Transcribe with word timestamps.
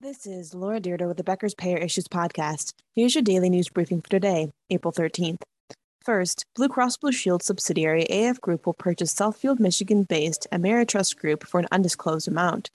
This 0.00 0.28
is 0.28 0.54
Laura 0.54 0.80
Dyrda 0.80 1.08
with 1.08 1.16
the 1.16 1.24
Becker's 1.24 1.56
Payer 1.56 1.76
Issues 1.76 2.06
Podcast. 2.06 2.72
Here's 2.94 3.16
your 3.16 3.22
daily 3.22 3.50
news 3.50 3.68
briefing 3.68 4.00
for 4.00 4.08
today, 4.08 4.52
April 4.70 4.92
13th. 4.92 5.42
First, 6.04 6.46
Blue 6.54 6.68
Cross 6.68 6.98
Blue 6.98 7.10
Shield 7.10 7.42
subsidiary 7.42 8.06
AF 8.08 8.40
Group 8.40 8.64
will 8.64 8.74
purchase 8.74 9.12
Southfield, 9.12 9.58
Michigan 9.58 10.04
based 10.04 10.46
Ameritrust 10.52 11.16
Group 11.16 11.44
for 11.44 11.58
an 11.58 11.66
undisclosed 11.72 12.28
amount. 12.28 12.70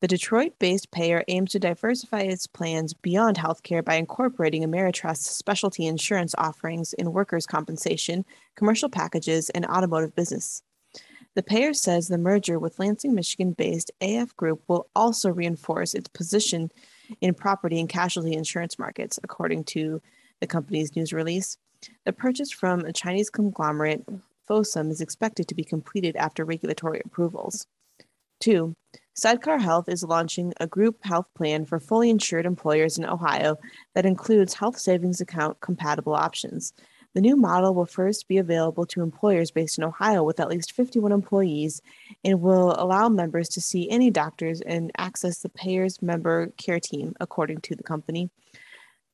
The 0.00 0.06
Detroit 0.06 0.52
based 0.60 0.92
payer 0.92 1.24
aims 1.26 1.50
to 1.50 1.58
diversify 1.58 2.20
its 2.20 2.46
plans 2.46 2.94
beyond 2.94 3.38
healthcare 3.38 3.84
by 3.84 3.96
incorporating 3.96 4.62
Ameritrust's 4.62 5.30
specialty 5.30 5.84
insurance 5.88 6.32
offerings 6.38 6.92
in 6.92 7.12
workers' 7.12 7.44
compensation, 7.44 8.24
commercial 8.54 8.88
packages, 8.88 9.50
and 9.50 9.66
automotive 9.66 10.14
business. 10.14 10.62
The 11.34 11.42
payer 11.42 11.72
says 11.72 12.08
the 12.08 12.18
merger 12.18 12.58
with 12.58 12.78
Lansing, 12.78 13.14
Michigan 13.14 13.52
based 13.52 13.90
AF 14.02 14.36
Group 14.36 14.62
will 14.68 14.88
also 14.94 15.30
reinforce 15.30 15.94
its 15.94 16.08
position 16.08 16.70
in 17.20 17.32
property 17.34 17.80
and 17.80 17.88
casualty 17.88 18.34
insurance 18.34 18.78
markets, 18.78 19.18
according 19.22 19.64
to 19.64 20.02
the 20.40 20.46
company's 20.46 20.94
news 20.94 21.12
release. 21.12 21.56
The 22.04 22.12
purchase 22.12 22.50
from 22.50 22.80
a 22.80 22.92
Chinese 22.92 23.30
conglomerate, 23.30 24.04
Fosun, 24.48 24.90
is 24.90 25.00
expected 25.00 25.48
to 25.48 25.54
be 25.54 25.64
completed 25.64 26.16
after 26.16 26.44
regulatory 26.44 27.00
approvals. 27.04 27.66
Two, 28.38 28.74
Sidecar 29.14 29.58
Health 29.58 29.88
is 29.88 30.02
launching 30.02 30.52
a 30.58 30.66
group 30.66 31.04
health 31.04 31.28
plan 31.34 31.64
for 31.64 31.78
fully 31.78 32.10
insured 32.10 32.44
employers 32.44 32.98
in 32.98 33.06
Ohio 33.06 33.56
that 33.94 34.04
includes 34.04 34.54
health 34.54 34.78
savings 34.78 35.20
account 35.20 35.60
compatible 35.60 36.14
options. 36.14 36.72
The 37.14 37.20
new 37.20 37.36
model 37.36 37.74
will 37.74 37.86
first 37.86 38.26
be 38.26 38.38
available 38.38 38.86
to 38.86 39.02
employers 39.02 39.50
based 39.50 39.76
in 39.76 39.84
Ohio 39.84 40.22
with 40.22 40.40
at 40.40 40.48
least 40.48 40.72
51 40.72 41.12
employees 41.12 41.82
and 42.24 42.40
will 42.40 42.74
allow 42.78 43.08
members 43.10 43.50
to 43.50 43.60
see 43.60 43.90
any 43.90 44.10
doctors 44.10 44.62
and 44.62 44.90
access 44.96 45.38
the 45.38 45.50
payer's 45.50 46.00
member 46.00 46.48
care 46.56 46.80
team, 46.80 47.14
according 47.20 47.60
to 47.62 47.74
the 47.74 47.82
company. 47.82 48.30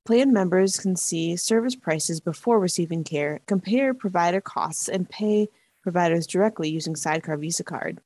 Plan 0.05 0.33
members 0.33 0.79
can 0.79 0.97
see 0.97 1.37
service 1.37 1.75
prices 1.75 2.21
before 2.21 2.61
receiving 2.61 3.03
care, 3.03 3.41
compare 3.47 3.93
provider 3.93 4.41
costs, 4.41 4.89
and 4.89 5.11
pay 5.11 5.49
providers 5.83 6.27
directly 6.27 6.71
using 6.71 6.95
Sidecar 6.95 7.37
Visa 7.37 7.65
Card. 7.65 8.01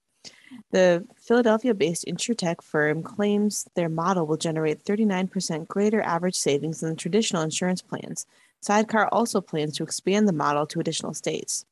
The 0.70 1.06
Philadelphia 1.16 1.74
based 1.74 2.06
InsurTech 2.06 2.62
firm 2.62 3.02
claims 3.02 3.68
their 3.74 3.88
model 3.88 4.26
will 4.26 4.36
generate 4.36 4.84
39% 4.84 5.68
greater 5.68 6.02
average 6.02 6.34
savings 6.34 6.80
than 6.80 6.96
traditional 6.96 7.42
insurance 7.42 7.82
plans, 7.82 8.26
Sidecar 8.62 9.08
also 9.10 9.40
plans 9.40 9.76
to 9.76 9.82
expand 9.82 10.26
the 10.26 10.32
model 10.32 10.66
to 10.66 10.80
additional 10.80 11.14
states. 11.14 11.66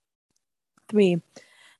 Three, 0.88 1.22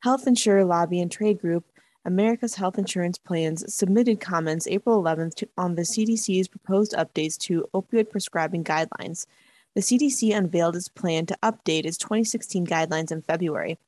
Health 0.01 0.27
Insurer 0.27 0.65
Lobby 0.65 1.01
and 1.01 1.11
Trade 1.11 1.41
Group, 1.41 1.65
America's 2.05 2.55
Health 2.55 2.79
Insurance 2.79 3.19
Plans, 3.19 3.75
submitted 3.75 4.21
comments 4.21 4.69
April 4.69 5.03
11th 5.03 5.35
to, 5.35 5.49
on 5.59 5.75
the 5.75 5.83
CDC's 5.83 6.49
proposed 6.49 6.95
updates 6.95 7.37
to 7.39 7.69
opioid 7.75 8.09
prescribing 8.09 8.65
guidelines. 8.65 9.27
The 9.75 9.83
CDC 9.83 10.35
unveiled 10.35 10.77
its 10.77 10.89
plan 10.89 11.27
to 11.27 11.39
update 11.43 11.85
its 11.85 11.99
2016 11.99 12.67
guidelines 12.67 13.13
in 13.13 13.23
February. 13.23 13.79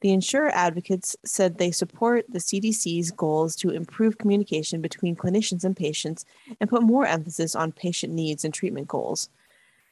The 0.00 0.12
insurer 0.12 0.50
advocates 0.54 1.16
said 1.24 1.58
they 1.58 1.70
support 1.70 2.26
the 2.28 2.38
CDC's 2.38 3.10
goals 3.10 3.54
to 3.56 3.70
improve 3.70 4.18
communication 4.18 4.80
between 4.80 5.16
clinicians 5.16 5.64
and 5.64 5.76
patients 5.76 6.24
and 6.60 6.70
put 6.70 6.82
more 6.82 7.04
emphasis 7.04 7.54
on 7.54 7.72
patient 7.72 8.12
needs 8.12 8.44
and 8.44 8.54
treatment 8.54 8.88
goals. 8.88 9.28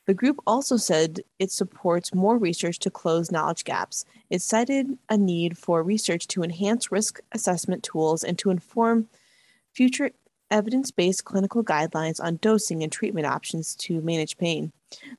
The 0.06 0.14
group 0.14 0.40
also 0.46 0.76
said 0.76 1.20
it 1.38 1.50
supports 1.50 2.14
more 2.14 2.38
research 2.38 2.78
to 2.80 2.90
close 2.90 3.32
knowledge 3.32 3.64
gaps. 3.64 4.04
It 4.30 4.40
cited 4.40 4.98
a 5.08 5.16
need 5.16 5.58
for 5.58 5.82
research 5.82 6.28
to 6.28 6.44
enhance 6.44 6.92
risk 6.92 7.20
assessment 7.32 7.82
tools 7.82 8.22
and 8.22 8.38
to 8.38 8.50
inform 8.50 9.08
future 9.72 10.12
evidence 10.48 10.92
based 10.92 11.24
clinical 11.24 11.64
guidelines 11.64 12.22
on 12.22 12.36
dosing 12.36 12.84
and 12.84 12.92
treatment 12.92 13.26
options 13.26 13.74
to 13.74 14.00
manage 14.00 14.38
pain. 14.38 14.72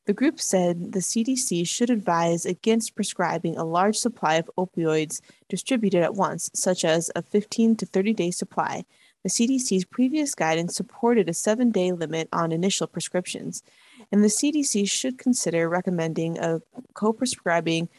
The 0.06 0.14
group 0.14 0.40
said 0.40 0.94
the 0.94 1.00
CDC 1.00 1.68
should 1.68 1.90
advise 1.90 2.46
against 2.46 2.96
prescribing 2.96 3.58
a 3.58 3.66
large 3.66 3.98
supply 3.98 4.36
of 4.36 4.50
opioids 4.58 5.20
distributed 5.50 6.02
at 6.02 6.16
once, 6.16 6.50
such 6.54 6.86
as 6.86 7.11
a 7.14 7.22
15 7.22 7.76
to 7.76 7.86
30 7.86 8.14
day 8.14 8.32
supply. 8.32 8.86
The 9.23 9.30
CDC's 9.30 9.84
previous 9.84 10.34
guidance 10.34 10.76
supported 10.76 11.28
a 11.28 11.34
seven 11.34 11.72
day 11.72 11.92
limit 11.92 12.30
on 12.32 12.54
initial 12.54 12.88
prescriptions 12.88 13.64
and 14.12 14.23
the 14.23 14.30
CDC 14.30 14.90
should 14.90 15.18
consider 15.18 15.68
recommending 15.70 16.38
a 16.38 16.62
co 16.94 17.14
prescribing 17.14 17.90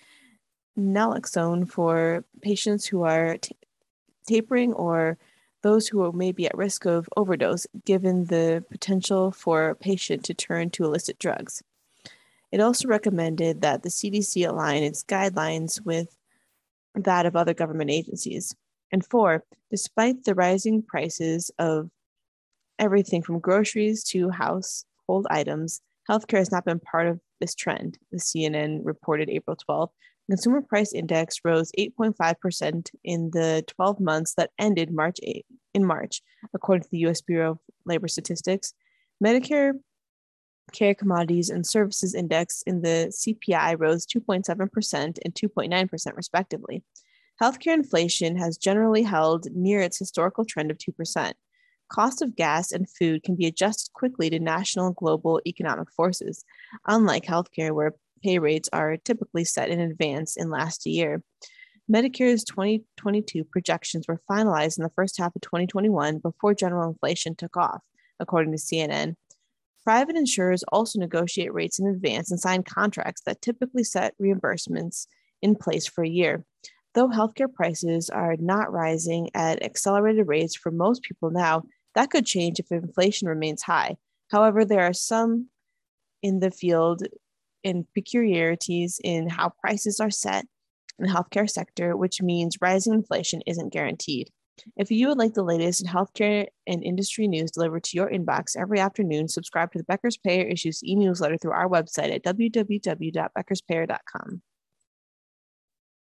naloxone 0.79 1.69
for 1.69 2.25
patients 2.41 2.87
who 2.87 3.03
are 3.03 3.37
t- 3.39 3.57
tapering 4.27 4.73
or 4.73 5.19
those 5.63 5.89
who 5.89 6.11
may 6.13 6.33
be 6.33 6.47
at 6.47 6.57
risk 6.57 6.87
of 6.87 7.09
overdose, 7.17 7.67
given 7.85 8.27
the 8.27 8.65
potential 8.71 9.33
for 9.33 9.71
a 9.71 9.77
patient 9.77 10.25
to 10.25 10.35
turn 10.35 10.71
to 10.71 10.85
illicit 10.85 11.19
drugs. 11.19 11.63
It 12.53 12.61
also 12.61 12.89
recommended 12.89 13.61
that 13.63 13.83
the 13.83 13.89
CDC 13.89 14.49
align 14.49 14.83
its 14.83 15.05
guidelines 15.05 15.85
with 15.85 16.17
that 16.95 17.27
of 17.27 17.37
other 17.37 17.55
government 17.55 17.91
agencies. 17.91 18.55
And 18.91 19.05
four, 19.05 19.45
despite 19.71 20.25
the 20.25 20.35
rising 20.35 20.83
prices 20.83 21.51
of 21.59 21.91
everything 22.79 23.23
from 23.23 23.41
groceries 23.41 24.03
to 24.05 24.31
household 24.31 25.27
items, 25.29 25.83
Healthcare 26.11 26.39
has 26.39 26.51
not 26.51 26.65
been 26.65 26.81
part 26.81 27.07
of 27.07 27.21
this 27.41 27.55
trend, 27.55 27.99
the 28.11 28.19
CNN 28.19 28.81
reported 28.83 29.29
April 29.29 29.57
12th. 29.57 29.91
Consumer 30.31 30.63
price 30.63 30.93
index 30.93 31.41
rose 31.45 31.71
8.5% 31.79 32.91
in 33.05 33.31
the 33.31 33.65
12 33.67 34.01
months 34.01 34.35
that 34.35 34.51
ended 34.59 34.93
March 34.93 35.19
8, 35.23 35.47
in 35.75 35.85
March, 35.85 36.23
according 36.55 36.83
to 36.83 36.89
the 36.91 37.07
US 37.07 37.21
Bureau 37.21 37.53
of 37.53 37.59
Labor 37.87 38.09
Statistics. 38.09 38.75
Medicare 39.25 39.73
care 40.73 40.95
commodities 40.95 41.49
and 41.49 41.67
services 41.67 42.15
index 42.15 42.63
in 42.67 42.83
the 42.83 43.11
CPI 43.11 43.79
rose 43.79 44.07
2.7% 44.07 45.19
and 45.25 45.35
2.9% 45.35 46.17
respectively. 46.17 46.85
Healthcare 47.41 47.75
inflation 47.75 48.37
has 48.37 48.59
generally 48.59 49.03
held 49.03 49.47
near 49.55 49.81
its 49.81 49.99
historical 49.99 50.45
trend 50.45 50.71
of 50.71 50.79
2% 50.79 51.33
cost 51.89 52.23
of 52.23 52.37
gas 52.37 52.73
and 52.73 52.89
food 52.89 53.23
can 53.23 53.35
be 53.35 53.47
adjusted 53.47 53.93
quickly 53.93 54.31
to 54.31 54.39
national 54.39 54.87
and 54.87 54.97
global 54.97 55.41
economic 55.47 55.91
forces, 55.91 56.45
unlike 56.87 57.25
healthcare, 57.25 57.73
where 57.73 57.95
pay 58.23 58.39
rates 58.39 58.69
are 58.73 58.97
typically 58.97 59.45
set 59.45 59.71
in 59.71 59.81
advance 59.81 60.37
and 60.37 60.51
last 60.51 60.87
year. 60.87 61.23
Medicare's 61.91 62.45
2022 62.45 63.45
projections 63.45 64.07
were 64.07 64.21
finalized 64.31 64.77
in 64.77 64.85
the 64.85 64.93
first 64.95 65.17
half 65.17 65.35
of 65.35 65.41
2021 65.43 66.19
before 66.19 66.55
general 66.55 66.89
inflation 66.89 67.35
took 67.35 67.57
off, 67.57 67.83
according 68.21 68.53
to 68.53 68.59
CNN. 68.59 69.15
Private 69.85 70.17
insurers 70.17 70.63
also 70.65 70.99
negotiate 70.99 71.55
rates 71.55 71.79
in 71.79 71.87
advance 71.87 72.31
and 72.31 72.39
sign 72.39 72.63
contracts 72.63 73.23
that 73.25 73.41
typically 73.41 73.85
set 73.85 74.15
reimbursements 74.21 75.07
in 75.41 75.55
place 75.55 75.87
for 75.87 76.05
a 76.05 76.09
year. 76.09 76.45
Though 76.95 77.09
healthcare 77.09 77.53
prices 77.53 78.11
are 78.11 78.37
not 78.39 78.73
rising 78.73 79.31
at 79.33 79.63
accelerated 79.63 80.27
rates 80.27 80.55
for 80.55 80.71
most 80.71 81.03
people 81.03 81.31
now, 81.31 81.63
that 81.99 82.11
could 82.11 82.25
change 82.25 82.61
if 82.61 82.71
inflation 82.71 83.27
remains 83.27 83.63
high. 83.63 83.97
However, 84.31 84.65
there 84.65 84.83
are 84.83 84.93
some 84.93 85.49
in 86.23 86.39
the 86.39 86.53
field 86.53 87.03
and 87.65 87.93
peculiarities 87.93 89.01
in 89.03 89.29
how 89.29 89.51
prices 89.61 89.99
are 89.99 90.09
set 90.09 90.47
in 90.97 91.07
the 91.07 91.13
healthcare 91.13 91.51
sector, 91.51 91.97
which 91.97 92.23
means 92.23 92.59
rising 92.61 92.95
inflation 92.95 93.43
isn't 93.49 93.73
guaranteed. 93.73 94.31
If 94.77 94.93
you 94.93 95.09
would 95.09 95.19
like 95.19 95.35
the 95.35 95.43
latest 95.43 95.81
in 95.81 95.89
healthcare 95.89 96.47
and 96.69 96.85
industry 96.85 97.27
news 97.27 97.51
delivered 97.51 97.83
to 97.85 97.97
your 97.97 98.09
inbox 98.09 98.57
every 98.57 98.79
afternoon, 98.79 99.27
subscribe 99.27 99.73
to 99.73 99.79
the 99.79 99.85
Becker's 99.85 100.17
Payer 100.17 100.47
Issues 100.47 100.85
e 100.85 100.95
newsletter 100.95 101.37
through 101.37 101.51
our 101.51 101.69
website 101.69 102.15
at 102.15 102.23
www.beckerspayer.com. 102.23 104.43